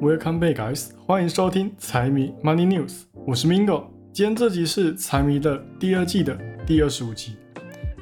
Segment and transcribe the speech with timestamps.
[0.00, 0.90] Welcome back, guys！
[1.04, 3.82] 欢迎收听财迷 Money News，我是 Mingo。
[4.12, 7.34] 今天这集是财迷的第二季的第二十五集。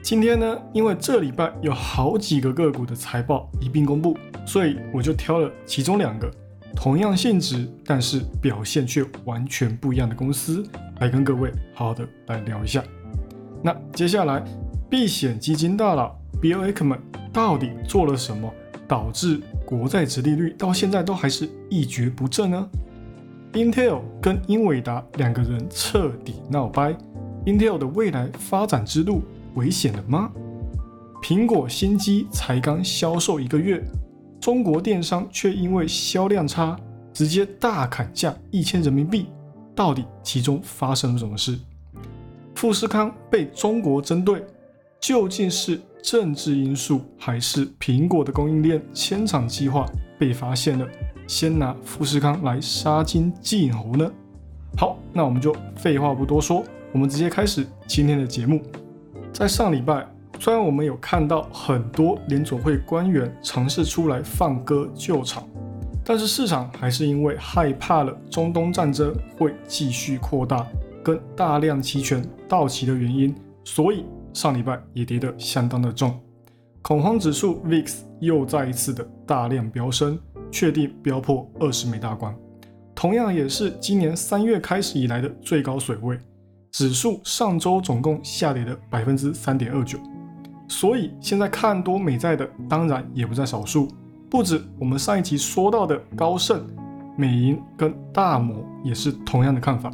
[0.03, 4.15] 今天呢，因为这礼拜有好几个个股的财报一并公布，
[4.45, 6.31] 所以我就挑了其中两个
[6.75, 10.63] 同样性质，但是表现却完全不一样的公司
[11.01, 12.85] 来跟各位好好的来聊一下。
[13.63, 14.45] 那接下来，
[14.91, 17.01] 避险基金大佬 Bill Ackman
[17.33, 18.53] 到底做了什么，
[18.87, 22.69] 导致国债殖利率到现在都还是一蹶不振呢
[23.53, 26.97] ？Intel 跟英伟达两个人彻底闹掰
[27.45, 29.23] ，Intel 的未来发展之路
[29.57, 30.31] 危险了吗？
[31.21, 33.83] 苹果新机才刚销售一个月，
[34.41, 36.79] 中国电商却因为销量差，
[37.13, 39.27] 直接大砍价一千人民币，
[39.75, 41.59] 到底其中发生了什么事？
[42.55, 44.45] 富士康被中国针对，
[45.01, 49.85] 究竟是政治因素，还是苹果的供应链迁厂计划
[50.17, 50.87] 被发现了，
[51.27, 54.09] 先拿富士康来杀鸡儆猴呢？
[54.77, 58.63] 好，那我们就废话不多说，我们直接开始今天的节目。
[59.33, 60.07] 在上礼拜，
[60.39, 65.43] 虽然我们有看到很多联总会官员尝试出来放歌救场，
[66.05, 70.65] 但是市场还是因为害怕了中东战争会继续扩大。
[71.03, 74.05] 跟大量期权到期的原因，所以
[74.37, 76.15] 上礼拜也跌得相当的重，
[76.83, 80.19] 恐慌指数 VIX 又再一次的大量飙升，
[80.51, 82.37] 确定飙破二十美大关，
[82.95, 86.19] 同样也是今年三月开始以来的最高水位。
[86.71, 89.99] 指数上周总共下跌了百分之三点二九，
[90.69, 93.89] 所以现在看多美债的当然也不在少数，
[94.29, 96.63] 不止我们上一集说到的高盛、
[97.17, 99.91] 美银跟大摩也是同样的看法。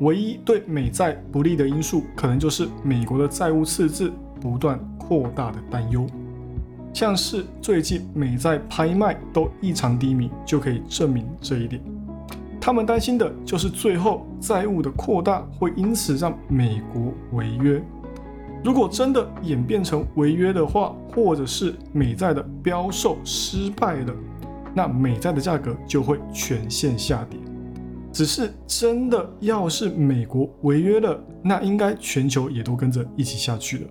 [0.00, 6.06] 唯一对美债不利的因素，可能就是美国的债务赤字不断扩大的担忧。
[6.92, 11.82] 像是最近美债拍卖都异常低迷，就可以证明这一点。
[12.60, 17.82] 他们担心的就是最后债务的扩大会因此让美国违约。
[18.64, 24.12] 如果真的演变成违约的话，或者是美债的标售失败了，
[24.74, 27.38] 那美债的价格就会全线下跌。
[28.12, 33.84] 只是真的，要是美国违约了，那应该全球也都跟着一起下去了。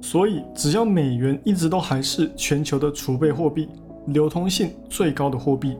[0.00, 3.68] 所以，只要美元一直都还是全球的储备货币、
[4.06, 5.76] 流通性最高的货币，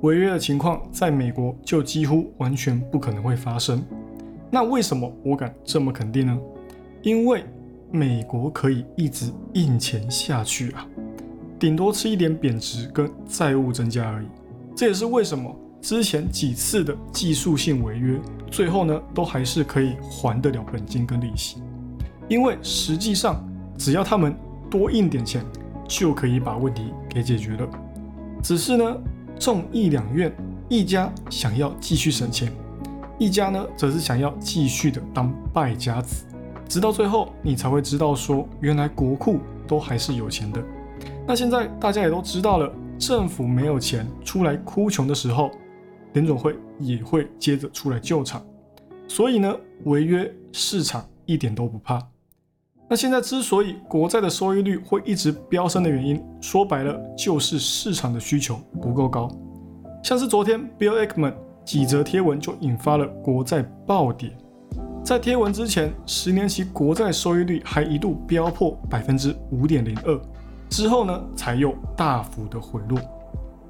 [0.00, 3.82] 违约的情况在美国就几乎完全不可能会发生。
[4.50, 6.38] 那为什么我敢这么肯定呢？
[7.02, 7.44] 因为
[7.90, 10.86] 美国可以一直印钱下去啊，
[11.58, 14.26] 顶多吃一点贬值跟债务增加而已。
[14.74, 15.54] 这也是为什么。
[15.84, 18.18] 之前几次的技术性违约，
[18.50, 21.58] 最后呢都还是可以还得了本金跟利息，
[22.26, 23.46] 因为实际上
[23.76, 24.34] 只要他们
[24.70, 25.44] 多印点钱，
[25.86, 27.68] 就可以把问题给解决了。
[28.42, 28.96] 只是呢，
[29.38, 30.34] 众议两院
[30.70, 32.50] 一家想要继续省钱，
[33.18, 36.24] 一家呢则是想要继续的当败家子，
[36.66, 40.64] 直到最后你才会知道说，原来国库都还是有钱的。
[41.26, 45.50] 那现在大家也都知道了，政府没有钱出来哭穷的时候。
[46.14, 48.42] 联总会也会接着出来救场，
[49.06, 49.54] 所以呢，
[49.84, 52.00] 违约市场一点都不怕。
[52.88, 59.28] 那现在之所以国债的收益率会一直飙升的原因，说白了就是市场的需求不够高。
[60.02, 64.30] 像是昨天 Bill Ackman 几则贴文就引发了国债暴跌，
[65.02, 70.20] 在贴文之前，十年期国债收益率还一度飙破百分之五点零二，
[70.68, 73.00] 之后呢，才又大幅的回落。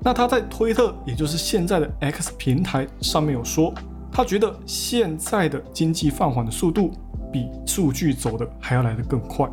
[0.05, 3.73] 那他在推特，也就是现在的 X 平台上面有说，
[4.13, 6.91] 他觉得现在的经济放缓的速度
[7.33, 9.49] 比数据走的还要来得更快。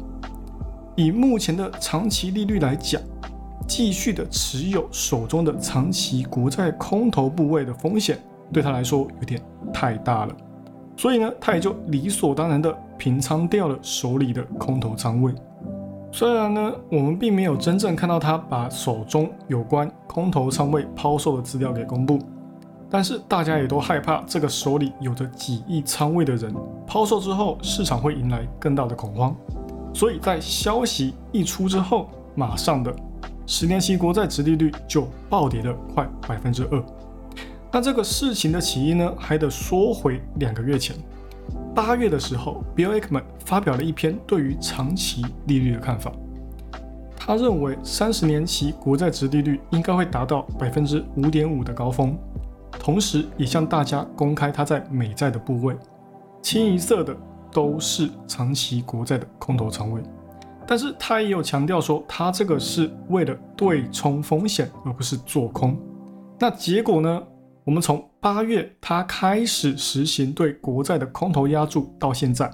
[0.97, 3.01] 以目前的长期利率来讲，
[3.65, 8.19] 继续的持有手中的长期国债空头部位的风险，
[8.51, 9.41] 对他来说有点
[9.73, 10.35] 太大了，
[10.97, 15.33] 所以呢，他也就理所当然的平仓掉了手里的空头仓位。
[16.13, 22.19] 虽然呢，我们并没有真正看到他把手中有关空头仓位抛售的资料给公布，
[22.89, 26.53] 但是大家也都害怕这个手里有着几亿仓位的人
[26.85, 29.33] 抛售之后，市场会迎来更大的恐慌。
[29.93, 32.93] 所以在消息一出之后，马上的
[33.47, 36.83] 十年期国债殖利率就暴跌了快百分之二。
[37.71, 40.93] 那这个事情的起因呢，还得说回两个月前。
[41.73, 46.11] 八月的时候，Bill Ackman 发表了一篇对于长期利率的看法。
[47.15, 52.17] 他认为三十年期国债值利率应该会达到百分之五点五的高峰，
[52.77, 55.75] 同时也向大家公开他在美债的部位，
[56.41, 57.15] 清一色的
[57.51, 60.01] 都是长期国债的空头仓位。
[60.67, 65.77] 但是他也有强调说，他这个是为了对冲风险，而不是做空。
[66.37, 67.21] 那结果呢？
[67.63, 72.51] 我们从八月它开始实行对国债的空头压注到现在，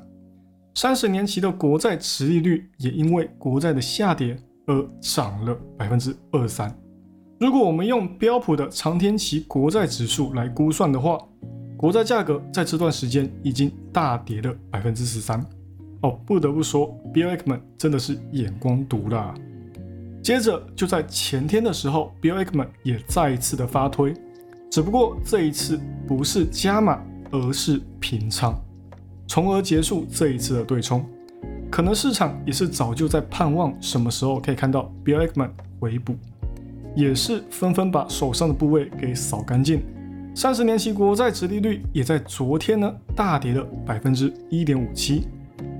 [0.75, 6.77] 三十年期的国债持利率也因为国债的下跌而涨了百分之二三。
[7.39, 11.17] 如果我们用标普的长天期国债指数来估算的话，
[11.77, 15.39] 国债价格在这段时间已经大跌了百分之十三。
[16.01, 19.33] 哦，不得不说，Bill Ackman 真的是眼光毒辣。
[20.21, 24.13] 接着就在前天的时候，Bill Ackman 也再一次的发推，
[24.69, 28.53] 只不过这一次不是加码，而是平仓，
[29.27, 31.05] 从而结束这一次的对冲。
[31.69, 35.49] 可能市场也是早就在盼望什么时候可以看到 Bill Ackman
[35.79, 36.15] 回补，
[36.95, 39.81] 也是纷纷把手上的部位给扫干净。
[40.33, 45.27] 三十年期国债殖利率也在昨天呢大跌了百分之一点五七，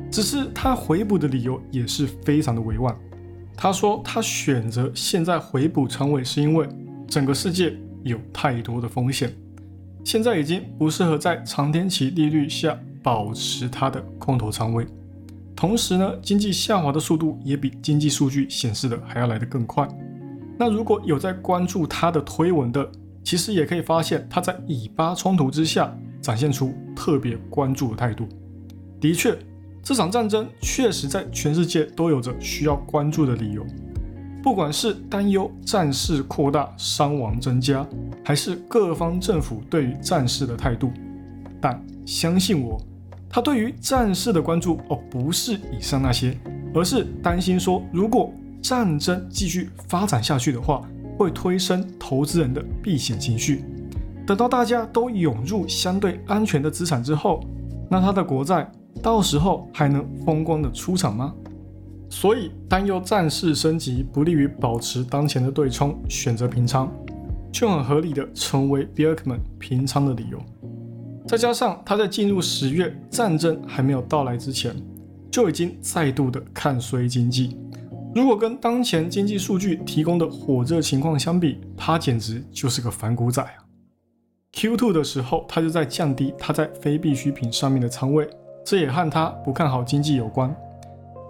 [0.09, 2.95] 只是他回补的理由也是非常的委婉。
[3.55, 6.67] 他说他选择现在回补仓位是因为
[7.07, 9.33] 整个世界有太多的风险，
[10.03, 14.85] 现在已经不适合在长天期利率下保持他的空头仓位。
[15.55, 19.87] 同时呢，经济下滑的速度也比经济数据显示的还要来得更快。
[20.57, 22.89] 那如果有在关注他的推文的，
[23.23, 28.27] 其实也可以发现，他在以巴冲突之下展现出特别关注的态度。
[28.99, 29.37] 的确，
[29.83, 33.65] 这场战争确实在全世界都有着需要关注的理由，
[34.43, 37.85] 不管是担忧战事扩大、伤亡增加，
[38.23, 40.91] 还是各方政府对于战事的态度。
[41.59, 42.81] 但相信我，
[43.29, 46.37] 他对于战事的关注哦，不是以上那些，
[46.73, 48.31] 而是担心说，如果
[48.61, 50.81] 战争继续发展下去的话。
[51.17, 53.63] 会推升投资人的避险情绪，
[54.23, 57.43] 等到大家都涌入相对安全的资产之后，
[57.89, 58.69] 那他的国债
[59.01, 61.33] 到时候还能风光的出场吗？
[62.09, 66.89] 所以担忧战事升级不利于保持当前的对冲，选择平仓，
[67.51, 70.41] 就很合理的成为 b i l k m a n 平仓的理由。
[71.27, 74.73] 再加上他在进入十月战争还没有到来之前，
[75.29, 77.57] 就已经再度的看衰经济。
[78.15, 83.53] 如果跟当前经济数据提供的火热情况相比，他简直就是个反骨仔啊
[84.53, 88.27] ！Q2 的时候，他就在降低他在非必需品上面的仓位，
[88.65, 90.55] 这也和他不看好经济有关。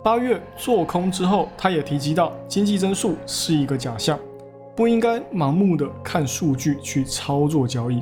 [0.07, 4.17] 八月做空之后，他也提及到经济增速是一个假象，
[4.73, 8.01] 不应该盲目的看数据去操作交易。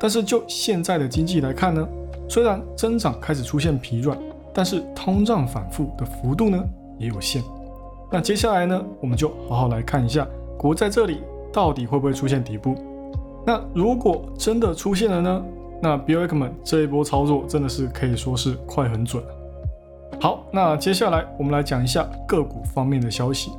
[0.00, 1.86] 但是就现在的经济来看呢，
[2.26, 4.18] 虽然增长开始出现疲软，
[4.54, 6.58] 但是通胀反复的幅度呢
[6.98, 7.42] 也有限。
[8.10, 11.20] 那接下来呢，我们就好好来看一下国在这里
[11.52, 12.74] 到底会不会出现底部。
[13.44, 15.44] 那如果真的出现了呢，
[15.82, 19.35] 那 Bill Ackman 这一波操作真的是可以说是快很准了。
[20.20, 23.50] 好，那接下来我们来讲一下个股方面的消息。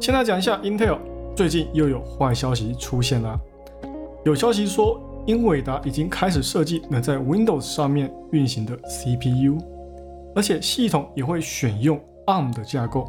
[0.00, 0.98] 先来讲一下 Intel，
[1.34, 3.38] 最近又有坏消息出现了。
[4.24, 9.58] 有消息说，英伟达已经开始设计能在 Windows 上面运行的 CPU，
[10.34, 13.08] 而且系统也会选用 ARM 的架构。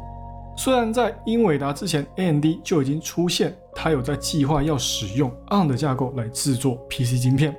[0.56, 7.54] 虽然在英伟达之前，AMD 就已经出现，它有在计划要使用 ARM 的架构来制作 PC 晶片，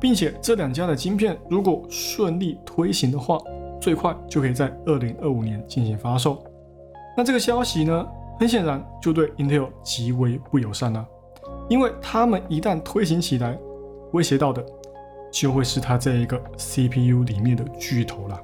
[0.00, 3.38] 并且这两家的晶片如果顺利推行的话，
[3.80, 6.42] 最快就可以在二零二五年进行发售。
[7.16, 8.06] 那这个消息呢，
[8.38, 11.06] 很显然就对 Intel 极为不友善了，
[11.68, 13.58] 因为他们一旦推行起来，
[14.12, 14.64] 威胁到的
[15.32, 18.40] 就会是它这一个 CPU 里面的巨头了。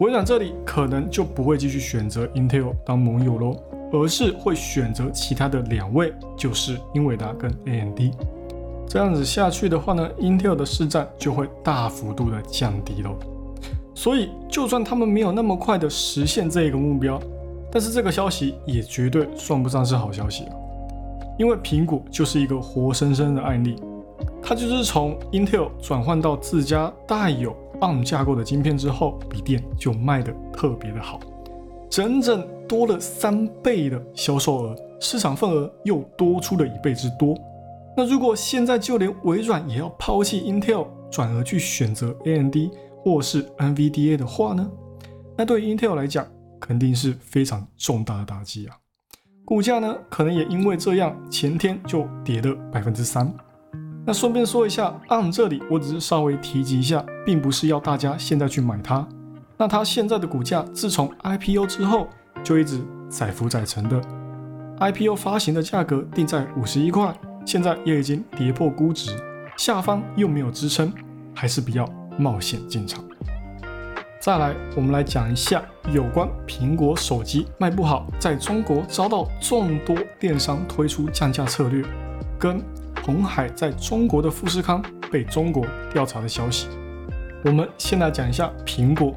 [0.00, 3.56] 微软这里可能就不会继续选择 Intel 当盟友喽，
[3.92, 8.00] 而是会选择其他的两位，就是英伟达跟 AMD。
[8.88, 13.16] 这样子下去的话呢，Intel 的市占就会大幅度的降低喽。
[13.94, 17.20] 所以，就算他们没有那么快的实现这一个目标，
[17.70, 20.52] 但是这个消息也绝对算不上是好消息啊，
[21.38, 23.76] 因为苹果就是一个活生生的案例，
[24.42, 27.54] 它就是从 Intel 转换到自家带有。
[27.80, 31.18] ARM 架构的晶片之后，笔电就卖得特别的好，
[31.90, 37.36] 整整多了三倍的销售额，市场份额又多出了一倍之多。
[37.96, 42.56] 那如果现在就连微软也要抛弃 Intel，转而去选择 AMD
[43.04, 44.66] 或是 NVDA 的话呢？
[45.36, 46.26] 那对于 Intel 来讲，
[46.58, 48.74] 肯定是非常重大的打击啊！
[49.44, 53.30] 股价呢，可能也因为这样，前天就跌了百分之三。
[54.06, 59.06] 那顺便说一下，ARM 这里我只是稍微提及一下，并不是要大家现在去买它。
[59.58, 62.08] 那它现在的股价，自从 IPO 之后
[62.42, 64.00] 就一直载浮载沉的
[64.80, 69.14] ，IPO 发行的价格定在五十一块，现在也已经跌破估值，
[69.58, 70.90] 下方又没有支撑，
[71.34, 71.86] 还是比较
[72.18, 73.04] 冒险进场。
[74.20, 81.84] 再来，我们来讲一下有关苹果手机卖不好，在中国遭到众多电商推出降价策略，
[82.38, 82.62] 跟。
[83.04, 86.68] 红海在中国的富士康被中国调查的消息。
[87.44, 89.12] 我们先来讲一下苹果。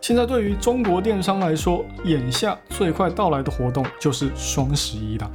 [0.00, 5.28] 现在对于中国电商来说，眼下最快到来的活动就是双十一了。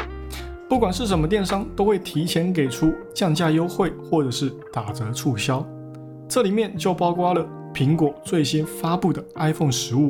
[0.69, 5.62] 不管是什么电商，都会提前给出降价优惠或者是打折促销。
[6.27, 10.10] 这里面就包括了苹果最新发布的 iPhone 十五。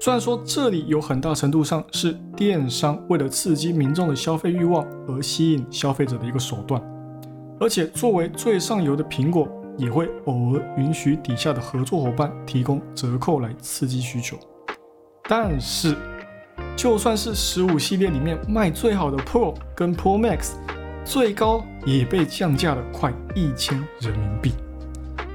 [0.00, 6.82] 虽然说这里有很大程度上是电商为了刺激民众的消费欲望而吸引消费者的一个手段，
[7.58, 9.48] 而且作为最上游的苹果
[9.78, 14.36] 也会偶尔允许底下的合作伙伴提供折扣来刺激需求。
[15.28, 15.96] 但是，
[16.76, 20.52] 就算是十五系列里面卖最好的 Pro 跟 Pro Max，
[21.04, 24.52] 最高也被降价了快一千人民币，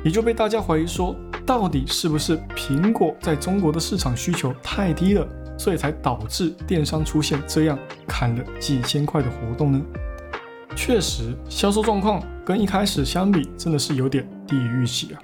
[0.04, 1.16] 也就被大家怀疑说。
[1.44, 5.28] 到底是不是苹果在中国的市场需求太低了，
[5.58, 7.78] 所以才导致电商出现这样
[8.08, 9.82] 砍了几千块的活动呢？
[10.76, 15.22] 确实，销售状况跟一开始相比，真的是有点低于预期啊。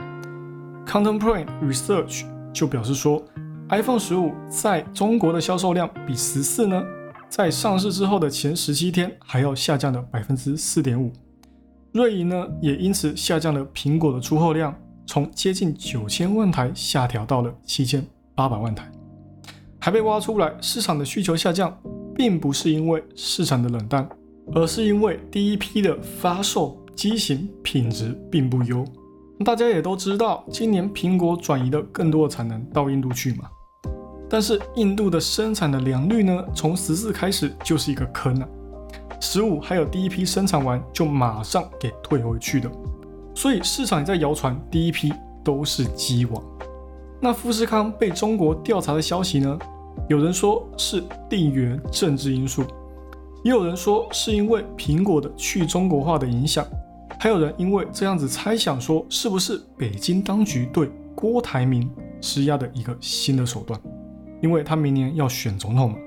[0.87, 3.23] Contemporary Research 就表示说
[3.69, 6.83] ，iPhone 十五在中国的销售量比十四呢，
[7.29, 11.13] 在上市之后的前十七天还要下降了百分之四点五。
[11.91, 14.75] 瑞银呢，也因此下降了苹果的出货量。
[15.09, 18.91] 从接近九千万台下调到了七千八百万台，
[19.79, 21.75] 还被挖出来，市场的需求下降，
[22.13, 24.05] 并不是因为市场的冷淡，
[24.53, 28.85] 而是因为第一批的发售机型品质并不优。
[29.45, 33.45] 大家也都知道，今年苹果转移了更多的产能到印度去嘛，
[34.29, 38.49] 但是印度的生产的良率呢，从十四开始就是一个坑啊，
[39.19, 42.69] 十五还有第一批生产完就马上给退回去的。
[43.35, 46.43] 所以市场也在谣传第一批都是鸡王。
[47.19, 49.57] 那富士康被中国调查的消息呢？
[50.07, 52.63] 有人说是地缘政治因素，
[53.43, 56.65] 也有人说是因为苹果的去中国化的影响，
[57.19, 61.89] 还有人因为这样子猜想说是不是北京当局对郭台铭
[62.21, 63.79] 施压的一个新的手段？
[64.41, 65.97] 因为他明年要选总统嘛，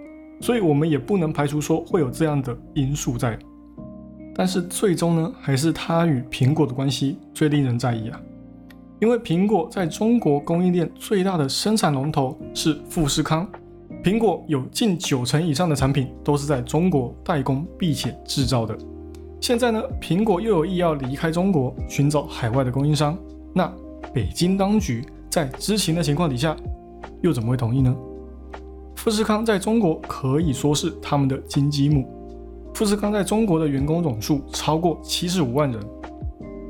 [0.40, 3.38] 所以我们也不能排除说会有这样的因素在。
[4.34, 8.18] 但是最终呢，还是它与苹果的关系最令人在意啊，
[9.00, 13.46] 因为苹果在中国供应链最大的生产龙头是富士康，
[14.02, 18.76] 苹果有近九成以上的产品都是在中国代工并且制造的。
[19.40, 23.18] 现在呢，苹果又有意要离开中国，寻找海外的供应商，
[23.52, 23.70] 那
[24.14, 26.56] 北京当局在知情的情况底下，
[27.20, 27.94] 又怎么会同意呢？
[29.00, 32.06] 富士康在中国可以说是他们的金鸡母。
[32.74, 35.82] 富士康在中国的员工总数超过七十五万人，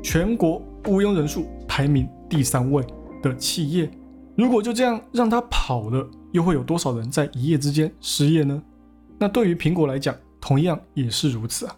[0.01, 2.81] 全国雇佣人数排名第三位
[3.21, 3.91] 的企业，
[4.37, 8.63] 如果就这样让它跑了，又会有多少人在一夜之间失业呢？
[9.19, 11.75] 那对于苹果来讲，同样也是如此啊。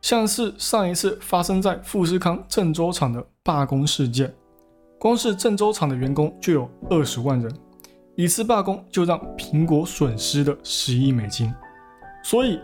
[0.00, 4.34] 像是上一次发生在富士康郑州厂的罢工事件，
[4.98, 7.54] 光是郑州厂的员工就有二十万人，
[8.16, 11.52] 一次罢工就让苹果损失了十亿美金，
[12.22, 12.60] 所以。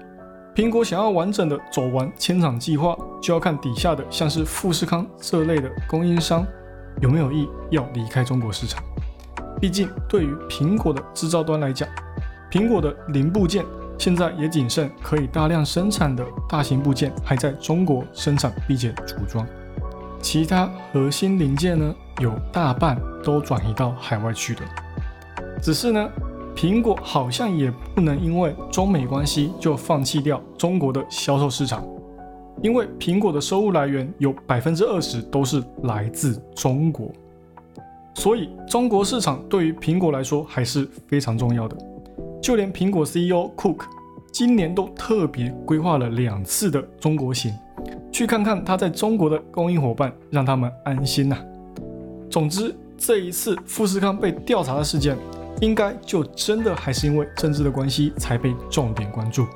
[0.52, 6.44] 苹果想要完整的走完千厂计划，就要看底下的像是富士康这类的供应商
[7.00, 8.82] 有没有意要离开中国市场。
[9.60, 11.88] 毕竟对于苹果的制造端来讲，
[12.50, 13.64] 苹果的零部件
[13.96, 19.46] 现在也仅剩可以大量生产的大型部件还在中国生产并且组装，
[20.20, 24.60] 其他核心零件呢，有大半都转移到海外去了。
[25.60, 26.10] 只是呢。
[26.52, 31.82] 苹果好像也不能因为中美关系就放弃掉中国的销售市场，
[32.60, 37.10] 因为苹果的收入来源有百分之二十都是来自中国，
[38.14, 41.76] 所以中国市场对于苹果来说还是非常重要的。
[42.42, 43.84] 就连苹果 CEO Cook
[44.30, 47.54] 今年都特别规划了两次的中国行，
[48.12, 51.38] 去看看他在中国的供应伙伴，让他们安心呐。
[52.28, 55.16] 总之，这一次富士康被调查的事件。
[55.60, 59.46] 应该就真的还是因为政治的关系才被重点关注，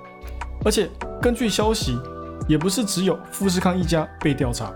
[0.65, 0.89] 而且
[1.21, 1.99] 根据消息，
[2.47, 4.73] 也不是只有富士康一家被调查，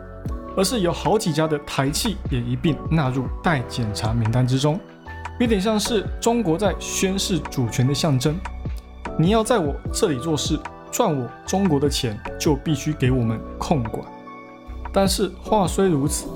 [0.57, 4.81] 而是有好几家的台企也一并纳入待检查名单之中，
[5.39, 8.35] 有点像是中国在宣示主权的象征。
[9.19, 10.59] 你要在我这里做事，
[10.91, 14.03] 赚我中国的钱，就必须给我们控管。
[14.93, 16.27] 但是话虽如此，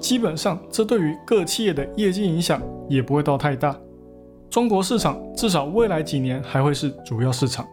[0.00, 3.76] 基本上这对于各企业的业绩影响也不会到太大。
[4.50, 7.64] 中国市场至少未来几年还会是主要市场，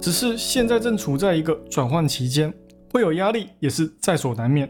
[0.00, 2.52] 只是现在正处在一个转换期间，
[2.90, 4.68] 会有压力也是在所难免。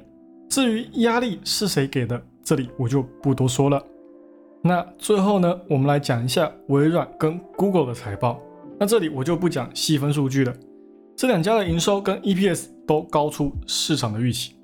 [0.49, 3.81] 至于压力是谁给的，这里我就不多说了。
[4.63, 8.41] 那最后呢，我们来讲一下微软跟 Google 的财报。
[8.77, 10.53] 那这里我就不讲细分数据了，
[11.17, 14.55] 这两家的营收跟 EPS 都高出市场的预期，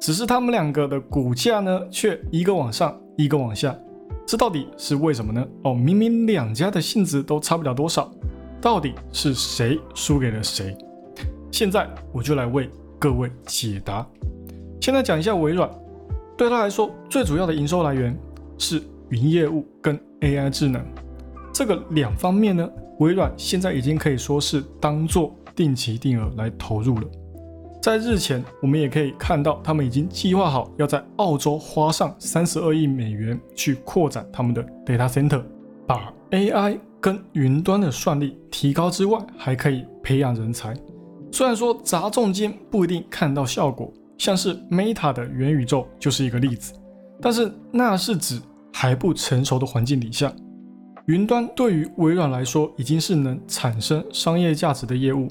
[0.00, 3.76] 只是他们两个的股价呢，却一个往上，一个往下，
[4.26, 5.46] 这到底是为什么呢？
[5.62, 8.10] 哦，明明两家的性质都差不了多少，
[8.60, 10.76] 到底是谁输给了谁？
[11.50, 14.06] 现在我就来为各位解答。
[14.80, 15.70] 先来讲一下微软，
[16.36, 18.18] 对他来说最主要的营收来源
[18.58, 20.84] 是云业务跟 AI 智能
[21.52, 27.06] 这个两方面呢，微软现在已经可以说是当做定期定额来投入了。
[27.84, 35.44] 在日前，我们也可以看到，他们已经计划好要在澳洲花上三十二亿美元去扩展他们的 data center，
[35.86, 40.74] 把 AI 跟云端的算力提高之外，还可以培养人才。
[41.30, 43.92] 虽然说砸重金不一定看到效果。
[44.16, 46.72] 像是 Meta 的元宇宙就是一个例子，
[47.20, 48.40] 但是那是指
[48.72, 50.32] 还不成熟的环境底下，
[51.04, 55.28] 云端对于微软来说已经是能产生商业价值的业务。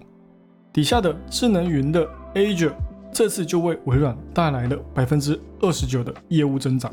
[0.72, 2.74] 底下的智能云的 Azure
[3.12, 6.92] 这次就为微软带来了百分之二十九的业务增长，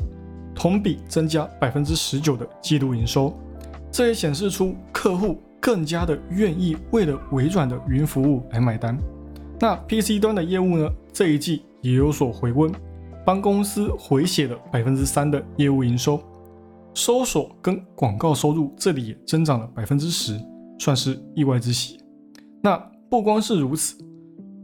[0.53, 3.33] 同比增加百分之十九的季度营收。
[3.91, 8.97] 这也显示出客户更加的愿意为了微软的云服务来买单。
[9.59, 10.89] 那 PC 端的业务呢？
[11.11, 11.63] 这一季。
[11.83, 12.71] 也有所回温，
[13.25, 16.21] 帮公司回血了百分之三的业务营收，
[16.93, 20.39] 搜索跟广告收入这里也增长了百分之十，
[20.77, 21.97] 算是意外之喜。
[22.61, 22.77] 那
[23.09, 23.97] 不光是如此，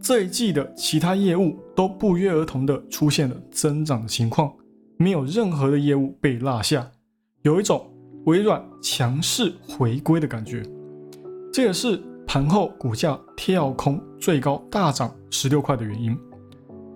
[0.08, 4.50] 这一季的其他业务都不约而同的出现了增长的情况，
[4.96, 6.90] 没有任何的业务被落下，
[7.42, 7.86] 有一种
[8.24, 10.64] 微软强势回归的感觉。
[11.52, 16.18] 这也是盘后股价跳空最高大涨十六块的原因。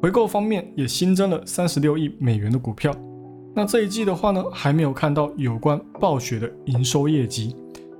[0.01, 2.95] 回购方面也新增了三十六亿美元的股票。
[3.53, 7.53] 那这一季的话呢，还没有看到有关暴雪的营收业绩，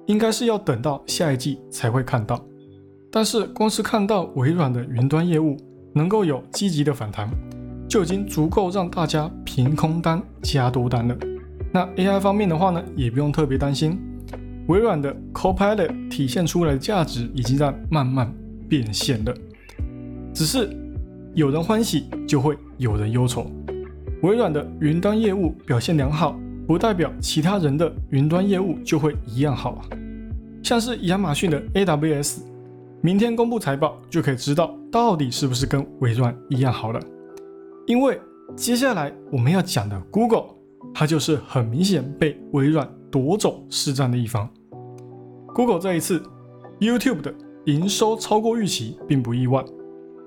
[0.06, 2.42] 应该是要等到下一季才会看到。
[3.12, 5.58] 但是光是看到微软的云端业务
[5.94, 7.30] 能够有积极的反弹，
[7.88, 11.18] 就已经足够让大家凭空单加多单了。
[11.74, 14.00] 那 AI 方面的话呢，也不用特别担心，
[14.68, 18.34] 微软的 Copilot 体现出来的价值已经在慢慢
[18.70, 19.34] 变现了，
[20.34, 20.78] 只是。
[21.34, 23.50] 有人欢喜，就会有人忧愁。
[24.22, 29.82] 微软的云端业务表现良好，不代表其他人的云端业务就会一样好啊。
[30.62, 32.40] 像是亚马逊的 AWS，
[33.04, 37.02] 明天公布财报就可以知道到底是不是跟微软一样好了。
[37.88, 38.22] 因为
[38.56, 40.46] 接下来我们要讲的 Google，
[40.94, 44.48] 它就是很明显被微软夺走市占的一方。
[45.48, 46.22] Google 这一次
[46.80, 47.34] YouTube 的
[47.66, 49.66] 营收超过预期，并不意外。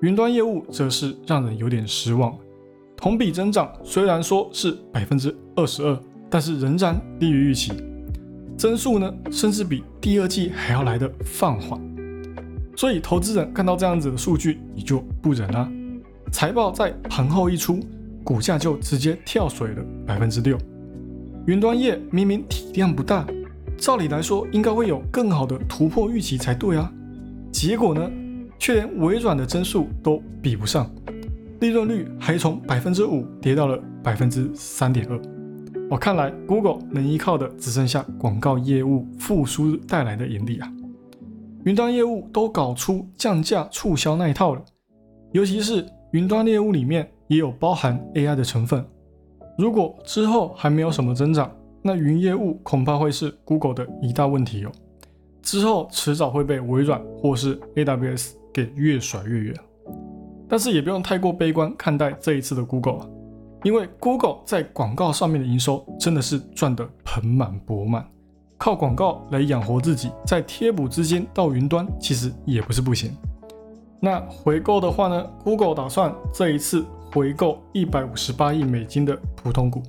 [0.02, 2.36] 云端业务则是让人有点失望，
[2.96, 5.96] 同比增长虽然说是百分之二十二，
[6.28, 7.72] 但是仍然低于预期，
[8.58, 11.80] 增速呢甚至比第二季还要来的放缓，
[12.76, 15.70] 所以投资人看到这样子的数据你就不忍了。
[16.32, 17.78] 财报在盘后一出，
[18.24, 20.58] 股价就直接跳水了百分之六。
[21.46, 23.26] 云端业明明体量不大，
[23.76, 26.92] 照理来说应该会有更好的突破预期才对啊，
[27.52, 28.10] 结果呢？
[28.56, 30.88] 却连微软的增速都比不上，
[31.60, 35.20] 利润率还从百分之五跌到了百分之三点二。
[35.90, 40.72] 我看来，Google 能依靠的只剩下广告业务复苏带来的盈利啊。
[41.64, 44.64] 云端业务都搞出降价促销那一套了，
[45.32, 48.84] 尤其是云端业务里面也有包含 AI 的成分。
[49.58, 51.50] 如果之后还没有什么增长，
[51.82, 54.72] 那云业务恐怕会是 Google 的一大问题哦。
[55.42, 58.34] 之后迟早会被微软或是 AWS。
[58.54, 59.54] 给越甩越远，
[60.48, 63.00] 但是也不用太过悲观看待这一次的 Google，
[63.64, 68.08] 因为 Google 在广告上面的营收真的是赚得盆满钵满，
[68.64, 73.14] 靠广告来养活自己，在贴补资金到云端其实也不是不行。
[74.00, 79.82] 那回购的话呢，Google 打算这一次回购一百五十八亿美金的普通股，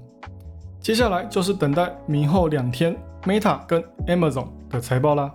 [0.82, 5.32] 接下来就是等待明后两天 Meta 跟 Amazon 的财报啦。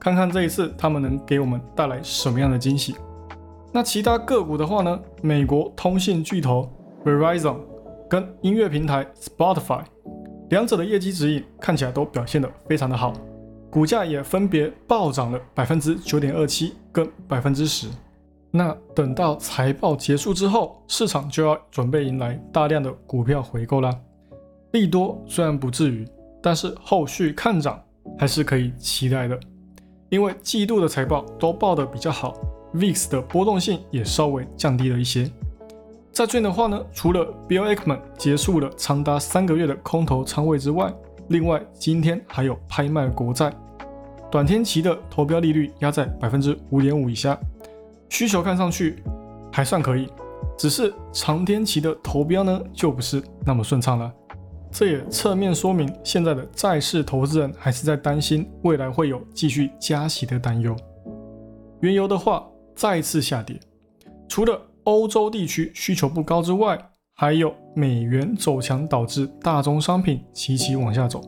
[0.00, 2.96] 看看这一次他们能给我们带来什么样的惊喜。
[3.70, 4.98] 那其他个股的话呢？
[5.22, 6.68] 美国通信巨头
[7.04, 7.58] Verizon
[8.10, 9.82] 跟音乐平台 Spotify
[10.52, 13.14] 两者的业绩指引看起来都表现得非常的好，
[13.70, 17.88] 股价也分别暴涨了百分之九点二七跟百分之十。
[18.50, 23.98] 那等到财报结束之后，市场就要准备迎来大量的股票回购啦。
[24.72, 26.06] 利多虽然不至于，
[26.42, 27.82] 但是后续看涨
[28.18, 29.40] 还是可以期待的。
[30.10, 32.36] 因为季度的财报都报得比较好
[32.74, 35.32] ，VIX 的波动性也稍微降低了一些。
[36.12, 40.92] 债券的话呢，除了 Bill Ackman 结束了长达三个月的空头仓位之外，
[41.28, 43.50] 另外今天还有拍卖国债，
[44.30, 47.38] 短天期的投标利率压在百分之五点五以下，
[48.10, 49.02] 需求看上去
[49.50, 50.06] 还算可以，
[50.58, 54.12] 只是长天期的投标呢就不是那么顺畅了。
[54.70, 60.76] 这也侧面说明现在的债市投资人还是在担心未来会有继续加息的担忧。
[61.80, 63.58] 原油的话再次下跌，
[64.28, 66.78] 除了欧洲地区需求不高之外，
[67.14, 71.20] 还有美元走强导致大宗商品齐齐往下走。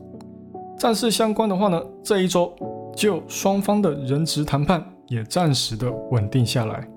[0.77, 2.53] 战事相关的话呢，这一周
[2.95, 6.87] 就双方的人质谈判也暂时的稳定下来，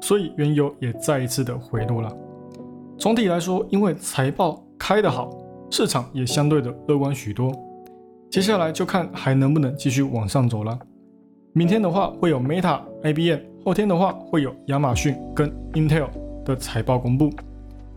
[0.00, 2.16] 所以原油也再一次的回落了。
[2.98, 5.30] 总体来说，因为财报开得好。
[5.70, 7.52] 市场也相对的乐观许多，
[8.30, 10.78] 接下来就看还能不能继续往上走了。
[11.52, 16.08] 明天的话会有 Meta、IBM，后天的话会有亚马逊跟 Intel
[16.44, 17.30] 的财报公布。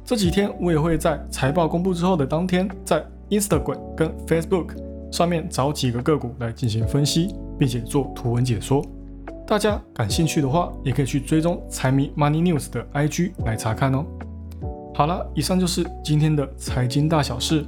[0.05, 4.77] 这几天我也会在财报公布之后的当天，在 Instagram 跟 Facebook
[5.11, 8.81] 上面找几个个股来进行分析，并且做图文解说。
[9.45, 14.05] 大家感兴趣的话，也可以去追踪财迷 Money News 的 IG 来查看哦。
[14.95, 17.65] 好了，以上就是今天的财经大小事。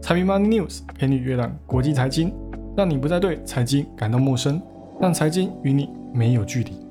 [0.00, 2.32] 财迷 Money News 陪你阅览国际财经，
[2.76, 4.62] 让你不再对财经感到陌生，
[5.00, 6.81] 让财经与你没有距离。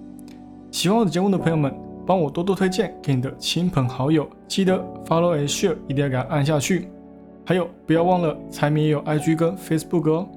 [0.71, 1.73] 喜欢我的节目的朋友们，
[2.07, 6.87] 帮我多多推荐给你的亲朋好友，记得 Follow and Share，一定要给它按下去。
[7.45, 10.27] 还有，不要忘了财迷也有 IG 跟 Facebook 哦，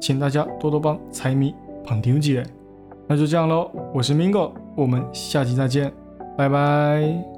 [0.00, 2.44] 请大家多多帮财迷捧场起来。
[3.06, 5.92] 那就这样喽，我是 Mingo，我们下期再见，
[6.38, 7.31] 拜拜。